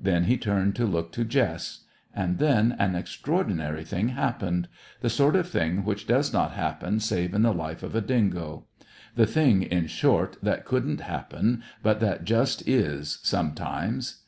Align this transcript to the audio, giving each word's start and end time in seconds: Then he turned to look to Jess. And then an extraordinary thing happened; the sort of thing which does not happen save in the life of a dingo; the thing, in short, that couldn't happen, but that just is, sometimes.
Then 0.00 0.24
he 0.24 0.36
turned 0.36 0.74
to 0.74 0.86
look 0.86 1.12
to 1.12 1.24
Jess. 1.24 1.84
And 2.12 2.38
then 2.40 2.74
an 2.80 2.96
extraordinary 2.96 3.84
thing 3.84 4.08
happened; 4.08 4.66
the 5.02 5.08
sort 5.08 5.36
of 5.36 5.48
thing 5.48 5.84
which 5.84 6.08
does 6.08 6.32
not 6.32 6.50
happen 6.50 6.98
save 6.98 7.32
in 7.32 7.42
the 7.42 7.54
life 7.54 7.84
of 7.84 7.94
a 7.94 8.00
dingo; 8.00 8.64
the 9.14 9.24
thing, 9.24 9.62
in 9.62 9.86
short, 9.86 10.36
that 10.42 10.64
couldn't 10.64 11.02
happen, 11.02 11.62
but 11.80 12.00
that 12.00 12.24
just 12.24 12.66
is, 12.66 13.20
sometimes. 13.22 14.24